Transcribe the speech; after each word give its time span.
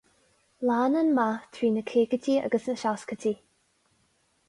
Lean 0.67 0.95
an 1.01 1.09
meath 1.17 1.45
trí 1.53 1.67
na 1.73 1.83
caogaidí 1.91 2.39
agus 2.47 2.67
na 2.67 2.79
seascaidí. 2.83 3.37